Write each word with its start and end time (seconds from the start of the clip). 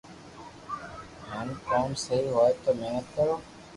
ھين 1.27 1.47
ڪوم 1.69 1.89
سھي 2.03 2.17
ھوئي 2.33 2.53
تو 2.63 2.69
محنت 2.79 3.05
ڪرو 3.15 3.35